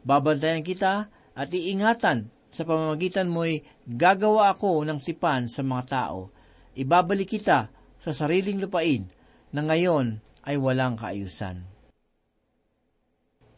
Babantayan 0.03 0.61
kita 0.61 1.07
at 1.33 1.49
iingatan 1.49 2.29
sa 2.53 2.61
pamamagitan 2.67 3.31
mo'y 3.31 3.65
gagawa 3.87 4.53
ako 4.53 4.85
ng 4.85 4.99
sipan 5.01 5.49
sa 5.49 5.65
mga 5.65 5.83
tao. 5.89 6.29
Ibabalik 6.73 7.37
kita 7.37 7.69
sa 8.01 8.11
sariling 8.11 8.57
lupain 8.57 9.05
na 9.53 9.61
ngayon 9.61 10.17
ay 10.43 10.57
walang 10.57 10.97
kaayusan. 10.97 11.63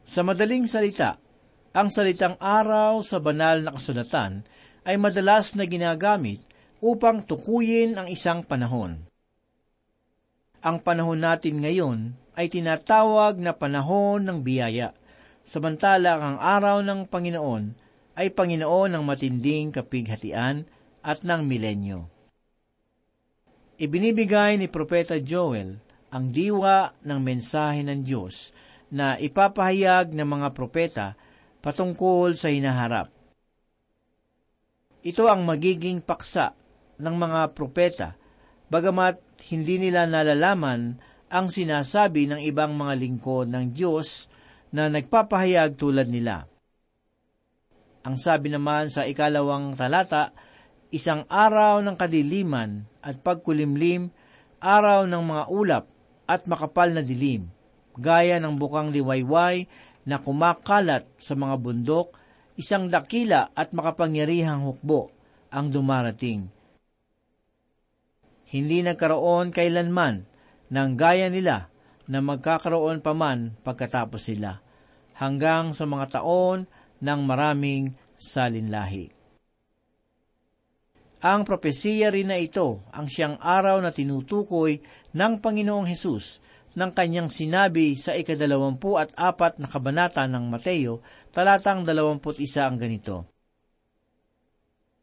Sa 0.05 0.21
madaling 0.21 0.69
salita, 0.69 1.17
ang 1.75 1.89
salitang 1.89 2.37
araw 2.37 3.01
sa 3.01 3.17
banal 3.17 3.65
na 3.65 3.73
kasulatan 3.73 4.45
ay 4.85 4.95
madalas 5.01 5.57
na 5.57 5.65
ginagamit 5.65 6.45
upang 6.83 7.25
tukuyin 7.25 7.97
ang 7.97 8.07
isang 8.11 8.45
panahon. 8.45 9.01
Ang 10.61 10.77
panahon 10.85 11.19
natin 11.19 11.63
ngayon 11.63 12.13
ay 12.37 12.51
tinatawag 12.51 13.41
na 13.41 13.55
panahon 13.55 14.21
ng 14.21 14.45
biyaya, 14.45 14.93
samantalang 15.41 16.21
ang 16.21 16.37
araw 16.37 16.85
ng 16.85 17.09
Panginoon 17.09 17.63
ay 18.15 18.31
Panginoon 18.31 18.95
ng 18.95 19.03
matinding 19.03 19.73
kapighatian 19.73 20.67
at 21.01 21.21
ng 21.25 21.41
milenyo. 21.43 22.14
Ibinibigay 23.75 24.55
ni 24.55 24.71
Propeta 24.71 25.19
Joel 25.19 25.75
ang 26.07 26.31
diwa 26.31 26.95
ng 27.03 27.19
mensahe 27.19 27.83
ng 27.83 28.07
Diyos 28.07 28.55
na 28.87 29.19
ipapahayag 29.19 30.15
ng 30.15 30.23
mga 30.23 30.47
propeta 30.55 31.07
patungkol 31.59 32.39
sa 32.39 32.47
hinaharap. 32.47 33.11
Ito 35.03 35.27
ang 35.27 35.43
magiging 35.43 35.99
paksa 35.99 36.55
ng 36.95 37.15
mga 37.19 37.51
propeta, 37.51 38.15
bagamat 38.71 39.19
hindi 39.51 39.75
nila 39.83 40.07
nalalaman 40.07 40.95
ang 41.27 41.51
sinasabi 41.51 42.31
ng 42.31 42.47
ibang 42.47 42.79
mga 42.79 42.95
lingkod 42.95 43.51
ng 43.51 43.75
Diyos 43.75 44.31
na 44.71 44.87
nagpapahayag 44.87 45.75
tulad 45.75 46.07
nila. 46.07 46.47
Ang 48.07 48.15
sabi 48.15 48.55
naman 48.55 48.87
sa 48.87 49.03
ikalawang 49.03 49.75
talata, 49.75 50.31
isang 50.95 51.27
araw 51.27 51.83
ng 51.83 51.99
kadiliman 51.99 52.87
at 53.03 53.19
pagkulimlim, 53.19 54.07
araw 54.63 55.03
ng 55.03 55.23
mga 55.27 55.43
ulap 55.51 55.85
at 56.23 56.47
makapal 56.47 56.87
na 56.87 57.03
dilim, 57.03 57.51
gaya 57.99 58.39
ng 58.39 58.55
bukang 58.55 58.95
liwayway 58.95 59.67
na 60.07 60.23
kumakalat 60.23 61.03
sa 61.19 61.35
mga 61.35 61.59
bundok, 61.59 62.15
isang 62.55 62.87
dakila 62.87 63.51
at 63.51 63.75
makapangyarihang 63.75 64.63
hukbo 64.63 65.11
ang 65.51 65.67
dumarating. 65.67 66.47
Hindi 68.47 68.79
nagkaroon 68.79 69.51
kailanman 69.51 70.23
ng 70.71 70.89
gaya 70.95 71.27
nila 71.27 71.67
na 72.07 72.23
magkakaroon 72.23 73.03
pa 73.03 73.11
man 73.11 73.59
pagkatapos 73.67 74.31
sila, 74.31 74.63
hanggang 75.19 75.75
sa 75.75 75.83
mga 75.83 76.23
taon 76.23 76.71
ng 77.03 77.19
maraming 77.27 77.91
salinlahi. 78.15 79.14
Ang 81.25 81.41
propesiya 81.41 82.13
rin 82.13 82.29
na 82.29 82.37
ito 82.37 82.85
ang 82.93 83.09
siyang 83.09 83.41
araw 83.41 83.81
na 83.81 83.89
tinutukoy 83.89 84.77
ng 85.17 85.41
Panginoong 85.41 85.89
Hesus 85.89 86.37
ng 86.77 86.93
kanyang 86.93 87.33
sinabi 87.33 87.97
sa 87.97 88.13
ikadalawampu 88.13 88.93
at 89.01 89.09
apat 89.17 89.57
na 89.57 89.65
kabanata 89.65 90.21
ng 90.29 90.45
Mateo, 90.45 91.01
talatang 91.33 91.81
dalawamput 91.81 92.37
isa 92.37 92.69
ang 92.69 92.77
ganito. 92.77 93.25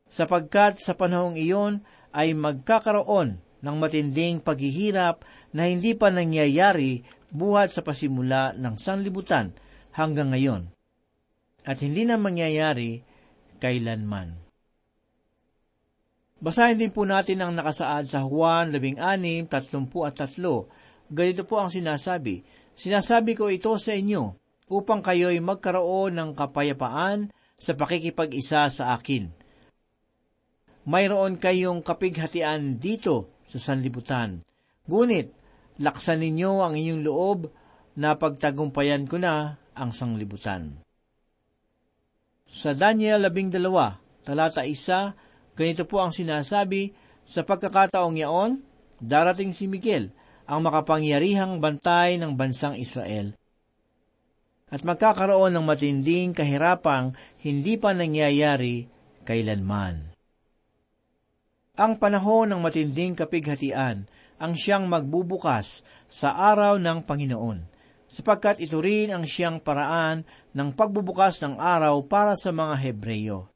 Sapagkat 0.07 0.79
sa 0.79 0.95
panahong 0.95 1.35
iyon 1.35 1.83
ay 2.15 2.39
magkakaroon 2.39 3.43
ng 3.43 3.77
matinding 3.83 4.39
paghihirap 4.39 5.27
na 5.51 5.67
hindi 5.67 5.99
pa 5.99 6.15
nangyayari 6.15 7.03
buhat 7.35 7.75
sa 7.75 7.83
pasimula 7.83 8.55
ng 8.55 8.79
sanlibutan 8.79 9.57
hanggang 9.97 10.31
ngayon, 10.31 10.71
at 11.67 11.83
hindi 11.83 12.07
na 12.07 12.15
mangyayari 12.15 13.01
kailanman. 13.59 14.42
Basahin 16.43 16.75
din 16.75 16.91
po 16.91 17.07
natin 17.07 17.39
ang 17.39 17.55
nakasaad 17.55 18.11
sa 18.11 18.27
Juan 18.27 18.75
16, 18.75 19.47
33. 19.47 21.07
Ganito 21.07 21.43
po 21.47 21.63
ang 21.63 21.71
sinasabi, 21.71 22.43
Sinasabi 22.75 23.39
ko 23.39 23.47
ito 23.47 23.71
sa 23.79 23.95
inyo, 23.95 24.35
upang 24.73 25.05
kayo'y 25.05 25.39
magkaroon 25.39 26.19
ng 26.19 26.31
kapayapaan 26.35 27.31
sa 27.55 27.79
pakikipag-isa 27.79 28.67
sa 28.73 28.97
akin. 28.97 29.31
Mayroon 30.83 31.39
kayong 31.39 31.85
kapighatian 31.85 32.83
dito 32.83 33.39
sa 33.47 33.63
sanlibutan. 33.63 34.43
Ngunit, 34.91 35.31
laksan 35.79 36.27
ninyo 36.27 36.59
ang 36.59 36.75
inyong 36.75 37.03
loob 37.07 37.39
na 37.95 38.19
pagtagumpayan 38.19 39.07
ko 39.07 39.21
na 39.21 39.63
ang 39.79 39.95
sanglibutan. 39.95 40.83
Sa 42.51 42.75
Daniel 42.75 43.31
12, 43.31 44.27
talata 44.27 44.67
1, 44.67 44.75
ganito 45.63 45.87
po 45.87 46.03
ang 46.03 46.11
sinasabi, 46.11 46.91
sa 47.23 47.47
pagkakataong 47.47 48.19
yaon, 48.19 48.59
darating 48.99 49.55
si 49.55 49.71
Miguel, 49.71 50.11
ang 50.51 50.67
makapangyarihang 50.67 51.63
bantay 51.63 52.19
ng 52.19 52.35
bansang 52.35 52.75
Israel 52.75 53.39
at 54.73 54.81
magkakaroon 54.89 55.53
ng 55.53 55.65
matinding 55.69 56.33
kahirapang 56.33 57.13
hindi 57.45 57.77
pa 57.77 57.93
nangyayari 57.93 58.89
kailanman. 59.29 60.17
Ang 61.77 62.01
panahon 62.01 62.49
ng 62.49 62.61
matinding 62.65 63.13
kapighatian 63.13 64.09
ang 64.41 64.53
siyang 64.57 64.89
magbubukas 64.89 65.85
sa 66.09 66.33
araw 66.33 66.81
ng 66.81 67.05
Panginoon, 67.05 67.69
sapagkat 68.09 68.65
ito 68.65 68.81
rin 68.81 69.13
ang 69.13 69.29
siyang 69.29 69.61
paraan 69.61 70.25
ng 70.57 70.69
pagbubukas 70.73 71.39
ng 71.45 71.61
araw 71.61 72.01
para 72.09 72.35
sa 72.35 72.51
mga 72.51 72.75
Hebreyo. 72.81 73.52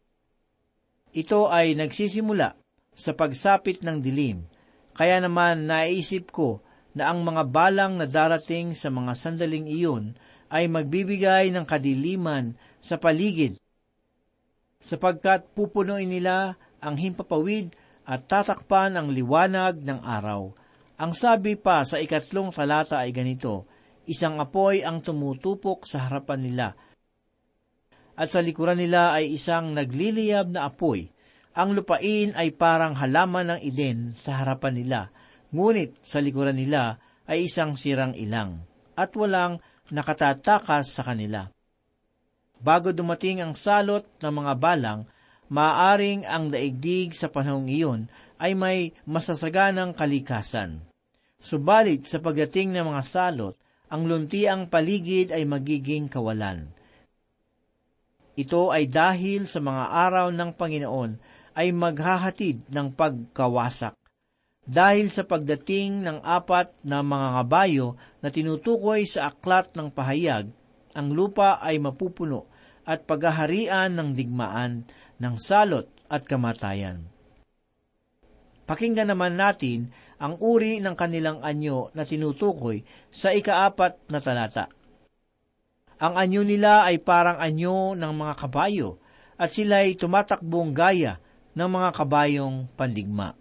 Ito 1.16 1.48
ay 1.48 1.72
nagsisimula 1.80 2.60
sa 2.92 3.16
pagsapit 3.16 3.80
ng 3.80 4.04
dilim, 4.04 4.44
kaya 4.92 5.16
naman 5.16 5.64
naisip 5.64 6.28
ko 6.28 6.60
na 6.92 7.08
ang 7.08 7.24
mga 7.24 7.48
balang 7.48 7.96
na 7.96 8.04
darating 8.04 8.76
sa 8.76 8.92
mga 8.92 9.16
sandaling 9.16 9.64
iyon 9.64 10.12
ay 10.52 10.68
magbibigay 10.68 11.48
ng 11.56 11.64
kadiliman 11.64 12.52
sa 12.84 13.00
paligid, 13.00 13.56
sapagkat 14.76 15.48
pupunuin 15.56 16.12
nila 16.12 16.60
ang 16.84 17.00
himpapawid 17.00 17.72
at 18.04 18.28
tatakpan 18.28 19.00
ang 19.00 19.08
liwanag 19.08 19.80
ng 19.80 20.04
araw. 20.04 20.52
Ang 21.00 21.12
sabi 21.16 21.56
pa 21.56 21.80
sa 21.84 21.96
ikatlong 21.96 22.52
talata 22.52 23.00
ay 23.00 23.10
ganito, 23.16 23.64
isang 24.04 24.36
apoy 24.36 24.84
ang 24.84 25.00
tumutupok 25.00 25.88
sa 25.88 26.08
harapan 26.08 26.44
nila, 26.44 26.66
at 28.16 28.32
sa 28.32 28.40
likuran 28.40 28.80
nila 28.80 29.12
ay 29.12 29.36
isang 29.36 29.76
nagliliyab 29.76 30.56
na 30.56 30.72
apoy. 30.72 31.12
Ang 31.56 31.76
lupain 31.76 32.32
ay 32.32 32.52
parang 32.52 32.96
halaman 32.96 33.56
ng 33.56 33.60
Eden 33.64 34.16
sa 34.16 34.40
harapan 34.40 34.74
nila, 34.76 35.00
ngunit 35.52 36.00
sa 36.04 36.20
likuran 36.20 36.56
nila 36.56 37.00
ay 37.28 37.48
isang 37.48 37.76
sirang 37.76 38.16
ilang, 38.16 38.64
at 38.96 39.12
walang 39.16 39.60
nakatatakas 39.92 40.96
sa 40.96 41.04
kanila. 41.04 41.48
Bago 42.56 42.92
dumating 42.92 43.44
ang 43.44 43.52
salot 43.52 44.04
ng 44.20 44.32
mga 44.32 44.52
balang, 44.56 45.00
maaring 45.52 46.24
ang 46.24 46.48
daigdig 46.50 47.12
sa 47.12 47.28
panahong 47.28 47.68
iyon 47.68 48.08
ay 48.36 48.56
may 48.56 48.92
masasaganang 49.08 49.96
kalikasan. 49.96 50.84
Subalit 51.36 52.08
sa 52.08 52.20
pagdating 52.20 52.72
ng 52.72 52.84
mga 52.84 53.02
salot, 53.04 53.54
ang 53.86 54.08
luntiang 54.08 54.66
paligid 54.66 55.30
ay 55.30 55.46
magiging 55.46 56.10
kawalan. 56.10 56.75
Ito 58.36 58.68
ay 58.68 58.86
dahil 58.92 59.48
sa 59.48 59.64
mga 59.64 59.84
araw 59.90 60.28
ng 60.30 60.50
Panginoon 60.52 61.12
ay 61.56 61.72
maghahatid 61.72 62.68
ng 62.68 62.92
pagkawasak 62.92 63.96
dahil 64.66 65.06
sa 65.14 65.22
pagdating 65.22 66.02
ng 66.02 66.18
apat 66.26 66.74
na 66.82 66.98
mga 66.98 67.28
kabayo 67.40 67.94
na 68.18 68.34
tinutukoy 68.34 69.06
sa 69.06 69.30
aklat 69.30 69.70
ng 69.78 69.94
pahayag, 69.94 70.50
ang 70.90 71.08
lupa 71.14 71.62
ay 71.62 71.78
mapupuno 71.78 72.50
at 72.82 73.06
paghaharian 73.06 73.94
ng 73.94 74.18
digmaan, 74.18 74.82
ng 75.22 75.34
salot 75.38 75.86
at 76.10 76.26
kamatayan. 76.26 77.06
Pakinggan 78.66 79.14
naman 79.14 79.38
natin 79.38 79.94
ang 80.18 80.34
uri 80.42 80.82
ng 80.82 80.98
kanilang 80.98 81.38
anyo 81.46 81.94
na 81.94 82.02
tinutukoy 82.02 82.82
sa 83.06 83.30
ikaapat 83.30 84.10
na 84.10 84.18
talata. 84.18 84.66
Ang 85.96 86.14
anyo 86.16 86.42
nila 86.44 86.84
ay 86.84 87.00
parang 87.00 87.40
anyo 87.40 87.96
ng 87.96 88.12
mga 88.12 88.34
kabayo 88.36 89.00
at 89.40 89.52
sila 89.52 89.84
ay 89.84 89.96
tumatakbong 89.96 90.76
gaya 90.76 91.16
ng 91.56 91.68
mga 91.68 91.88
kabayong 91.96 92.68
pandigma. 92.76 93.32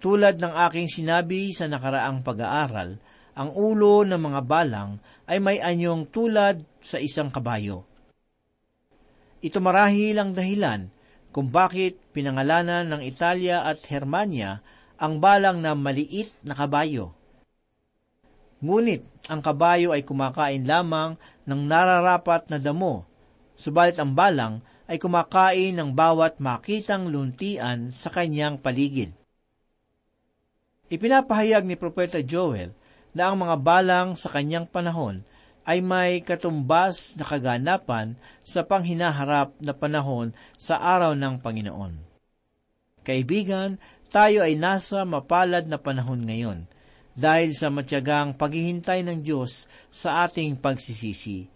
Tulad 0.00 0.40
ng 0.40 0.54
aking 0.68 0.88
sinabi 0.88 1.52
sa 1.52 1.68
nakaraang 1.68 2.20
pag-aaral, 2.20 3.00
ang 3.36 3.50
ulo 3.52 4.04
ng 4.04 4.20
mga 4.20 4.40
balang 4.44 4.96
ay 5.28 5.40
may 5.40 5.60
anyong 5.60 6.08
tulad 6.08 6.64
sa 6.80 6.96
isang 6.96 7.28
kabayo. 7.28 7.84
Ito 9.44 9.60
marahil 9.60 10.16
ang 10.16 10.32
dahilan 10.32 10.88
kung 11.32 11.52
bakit 11.52 12.00
pinangalanan 12.16 12.88
ng 12.88 13.02
Italia 13.04 13.64
at 13.64 13.84
Hermania 13.84 14.64
ang 14.96 15.20
balang 15.20 15.60
na 15.60 15.76
maliit 15.76 16.32
na 16.40 16.56
kabayo. 16.56 17.15
Ngunit 18.64 19.04
ang 19.28 19.44
kabayo 19.44 19.92
ay 19.92 20.00
kumakain 20.00 20.64
lamang 20.64 21.20
ng 21.44 21.60
nararapat 21.68 22.48
na 22.48 22.56
damo, 22.56 23.04
subalit 23.52 24.00
ang 24.00 24.16
balang 24.16 24.64
ay 24.88 24.96
kumakain 24.96 25.76
ng 25.76 25.92
bawat 25.92 26.40
makitang 26.40 27.10
luntian 27.12 27.92
sa 27.92 28.08
kanyang 28.08 28.56
paligid. 28.56 29.12
Ipinapahayag 30.86 31.66
ni 31.66 31.74
Propeta 31.74 32.22
Joel 32.22 32.70
na 33.10 33.28
ang 33.28 33.42
mga 33.42 33.56
balang 33.58 34.08
sa 34.14 34.30
kanyang 34.30 34.70
panahon 34.70 35.26
ay 35.66 35.82
may 35.82 36.22
katumbas 36.22 37.18
na 37.18 37.26
kaganapan 37.26 38.14
sa 38.46 38.62
panghinaharap 38.62 39.58
na 39.58 39.74
panahon 39.74 40.30
sa 40.54 40.78
araw 40.78 41.18
ng 41.18 41.42
Panginoon. 41.42 41.98
Kaibigan, 43.02 43.82
tayo 44.14 44.46
ay 44.46 44.54
nasa 44.54 45.02
mapalad 45.02 45.66
na 45.66 45.82
panahon 45.82 46.22
ngayon 46.22 46.70
dahil 47.16 47.56
sa 47.56 47.72
matyagang 47.72 48.36
paghihintay 48.36 49.00
ng 49.00 49.24
Diyos 49.24 49.64
sa 49.88 50.28
ating 50.28 50.60
pagsisisi. 50.60 51.48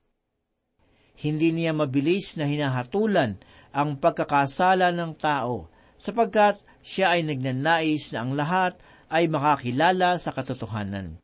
Hindi 1.21 1.53
niya 1.53 1.77
mabilis 1.77 2.41
na 2.41 2.49
hinahatulan 2.49 3.37
ang 3.77 4.01
pagkakasala 4.01 4.89
ng 4.97 5.13
tao 5.21 5.69
sapagkat 6.01 6.57
siya 6.81 7.13
ay 7.13 7.29
nagnanais 7.29 8.09
na 8.17 8.25
ang 8.25 8.33
lahat 8.33 8.81
ay 9.13 9.29
makakilala 9.29 10.17
sa 10.17 10.33
katotohanan. 10.33 11.21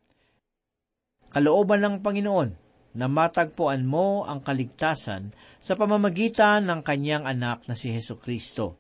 Kalooban 1.33 1.81
ng 1.81 1.97
Panginoon 2.05 2.51
na 2.97 3.07
matagpuan 3.09 3.89
mo 3.89 4.29
ang 4.29 4.45
kaligtasan 4.45 5.33
sa 5.65 5.73
pamamagitan 5.81 6.69
ng 6.69 6.81
kanyang 6.85 7.25
anak 7.25 7.65
na 7.65 7.73
si 7.73 7.89
Heso 7.89 8.21
Kristo. 8.21 8.77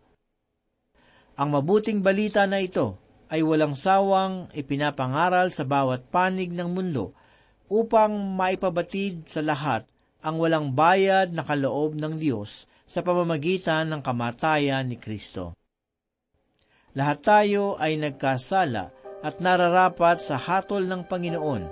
Ang 1.36 1.52
mabuting 1.52 2.00
balita 2.00 2.44
na 2.44 2.60
ito 2.60 3.05
ay 3.26 3.42
walang 3.42 3.74
sawang 3.74 4.46
ipinapangaral 4.54 5.50
sa 5.50 5.66
bawat 5.66 6.06
panig 6.10 6.54
ng 6.54 6.70
mundo 6.70 7.10
upang 7.66 8.14
maipabatid 8.14 9.26
sa 9.26 9.42
lahat 9.42 9.82
ang 10.22 10.38
walang 10.38 10.74
bayad 10.74 11.34
na 11.34 11.42
kaloob 11.42 11.98
ng 11.98 12.18
Diyos 12.18 12.66
sa 12.86 13.02
pamamagitan 13.02 13.90
ng 13.90 14.00
kamatayan 14.02 14.86
ni 14.86 14.98
Kristo. 14.98 15.58
Lahat 16.94 17.20
tayo 17.20 17.76
ay 17.76 17.98
nagkasala 17.98 18.94
at 19.20 19.42
nararapat 19.42 20.22
sa 20.22 20.38
hatol 20.38 20.86
ng 20.86 21.04
Panginoon. 21.04 21.62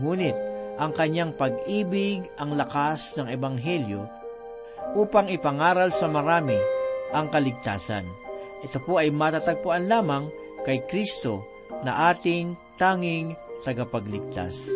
Ngunit 0.00 0.36
ang 0.80 0.94
kanyang 0.96 1.36
pag-ibig 1.36 2.24
ang 2.40 2.56
lakas 2.56 3.18
ng 3.18 3.28
Ebanghelyo 3.28 4.06
upang 4.96 5.28
ipangaral 5.28 5.92
sa 5.92 6.08
marami 6.08 6.56
ang 7.12 7.28
kaligtasan. 7.28 8.08
Ito 8.64 8.78
po 8.80 8.96
ay 8.96 9.12
matatagpuan 9.12 9.90
lamang 9.90 10.30
kay 10.62 10.82
Kristo 10.86 11.46
na 11.82 12.10
ating 12.14 12.54
tanging 12.78 13.34
tagapagligtas. 13.66 14.70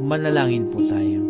Manalangin 0.00 0.68
po 0.70 0.78
tayo. 0.84 1.26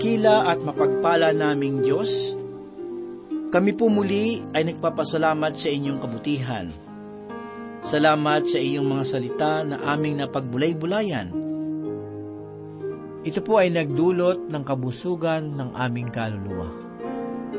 dakila 0.00 0.48
at 0.48 0.64
mapagpala 0.64 1.28
naming 1.34 1.84
Diyos, 1.84 2.32
kami 3.52 3.76
po 3.76 3.92
muli 3.92 4.40
ay 4.56 4.64
nagpapasalamat 4.70 5.52
sa 5.52 5.68
inyong 5.68 5.98
kabutihan. 6.00 6.89
Salamat 7.80 8.44
sa 8.44 8.60
iyong 8.60 8.84
mga 8.84 9.04
salita 9.08 9.64
na 9.64 9.80
aming 9.96 10.20
napagbulay-bulayan. 10.20 11.32
Ito 13.24 13.40
po 13.40 13.56
ay 13.56 13.72
nagdulot 13.72 14.52
ng 14.52 14.62
kabusugan 14.64 15.56
ng 15.56 15.72
aming 15.72 16.12
kaluluwa. 16.12 16.68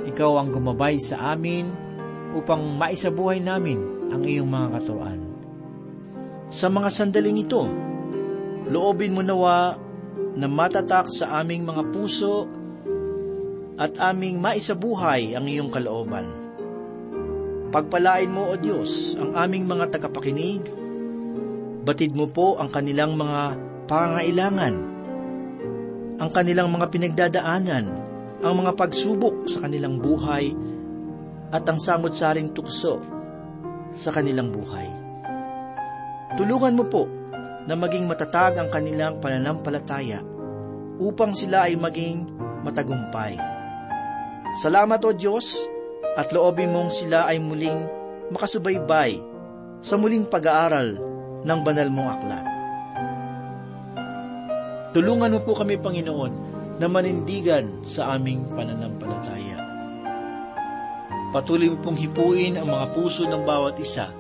Ikaw 0.06 0.32
ang 0.38 0.54
gumabay 0.54 1.02
sa 1.02 1.34
amin 1.34 1.70
upang 2.38 2.78
maisabuhay 2.78 3.42
namin 3.42 3.82
ang 4.14 4.22
iyong 4.22 4.46
mga 4.46 4.68
katuroan. 4.78 5.22
Sa 6.54 6.70
mga 6.70 6.90
sandaling 6.94 7.42
ito, 7.42 7.66
loobin 8.70 9.18
mo 9.18 9.26
nawa 9.26 9.74
na 10.38 10.46
matatak 10.46 11.10
sa 11.10 11.42
aming 11.42 11.66
mga 11.66 11.82
puso 11.90 12.46
at 13.82 13.98
aming 13.98 14.38
maisabuhay 14.38 15.34
ang 15.34 15.50
iyong 15.50 15.74
kalooban. 15.74 16.51
Pagpalain 17.72 18.28
mo, 18.28 18.52
O 18.52 18.60
Diyos, 18.60 19.16
ang 19.16 19.32
aming 19.32 19.64
mga 19.64 19.96
tagapakinig. 19.96 20.68
Batid 21.88 22.12
mo 22.20 22.28
po 22.28 22.60
ang 22.60 22.68
kanilang 22.68 23.16
mga 23.16 23.56
pangailangan, 23.88 24.76
ang 26.20 26.30
kanilang 26.36 26.68
mga 26.68 26.92
pinagdadaanan, 26.92 27.86
ang 28.44 28.54
mga 28.60 28.76
pagsubok 28.76 29.48
sa 29.48 29.64
kanilang 29.64 30.04
buhay, 30.04 30.52
at 31.56 31.64
ang 31.64 31.80
samot-saring 31.80 32.52
tukso 32.52 33.00
sa 33.96 34.12
kanilang 34.12 34.52
buhay. 34.52 34.92
Tulungan 36.36 36.76
mo 36.76 36.84
po 36.92 37.08
na 37.68 37.76
maging 37.80 38.04
matatag 38.04 38.60
ang 38.60 38.68
kanilang 38.68 39.24
pananampalataya 39.24 40.20
upang 41.00 41.32
sila 41.32 41.72
ay 41.72 41.80
maging 41.80 42.28
matagumpay. 42.68 43.40
Salamat 44.60 45.00
o 45.08 45.16
Diyos 45.16 45.72
at 46.16 46.32
loobin 46.36 46.76
mong 46.76 46.92
sila 46.92 47.28
ay 47.28 47.40
muling 47.40 47.88
makasubaybay 48.32 49.20
sa 49.80 49.96
muling 49.96 50.28
pag-aaral 50.28 51.00
ng 51.42 51.60
banal 51.66 51.90
mong 51.90 52.10
aklat. 52.20 52.46
Tulungan 54.92 55.32
mo 55.32 55.40
po 55.48 55.56
kami, 55.56 55.80
Panginoon, 55.80 56.34
na 56.78 56.88
manindigan 56.92 57.80
sa 57.86 58.18
aming 58.20 58.52
pananampalataya. 58.52 59.60
Patuloy 61.32 61.72
mo 61.72 61.80
pong 61.80 61.96
hipuin 61.96 62.60
ang 62.60 62.68
mga 62.68 62.92
puso 62.92 63.24
ng 63.24 63.48
bawat 63.48 63.80
isa 63.80 64.12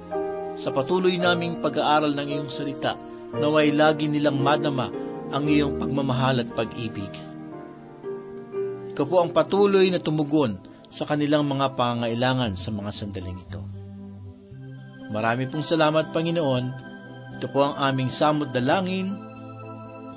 sa 0.55 0.69
patuloy 0.71 1.19
naming 1.19 1.59
pag-aaral 1.59 2.15
ng 2.15 2.27
iyong 2.39 2.51
salita 2.51 2.95
naway 3.35 3.71
lagi 3.75 4.07
nilang 4.07 4.39
madama 4.39 4.87
ang 5.31 5.43
iyong 5.43 5.75
pagmamahal 5.75 6.43
at 6.43 6.49
pag-ibig. 6.55 7.11
Ikaw 8.95 9.05
po 9.07 9.23
ang 9.23 9.31
patuloy 9.31 9.87
na 9.91 9.99
tumugon 9.99 10.70
sa 10.91 11.07
kanilang 11.07 11.47
mga 11.47 11.79
pangailangan 11.79 12.53
sa 12.59 12.69
mga 12.75 12.91
sandaling 12.91 13.39
ito. 13.39 13.63
Marami 15.11 15.47
pong 15.47 15.63
salamat, 15.63 16.11
Panginoon. 16.11 16.65
Ito 17.39 17.47
po 17.47 17.63
ang 17.63 17.75
aming 17.79 18.11
samot 18.11 18.51
dalangin 18.51 19.15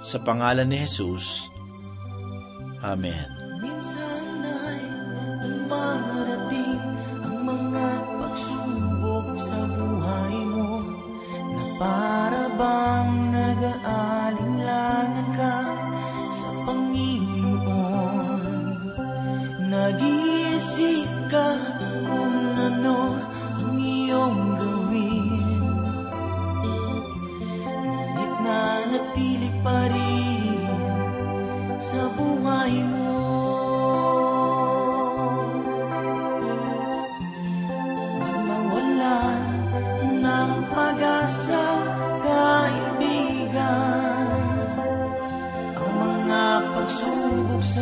sa 0.03 0.19
pangalan 0.21 0.67
ni 0.67 0.79
Jesus. 0.83 1.47
Amen. 2.83 3.27
Minsan 3.63 4.14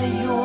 pagsubok 0.02 0.10
sa'yo'y 0.10 0.41